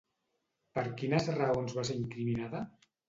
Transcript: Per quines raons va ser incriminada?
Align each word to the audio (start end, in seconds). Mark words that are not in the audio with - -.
Per 0.77 0.83
quines 1.01 1.29
raons 1.41 1.77
va 1.81 1.85
ser 1.91 1.99
incriminada? 2.05 2.63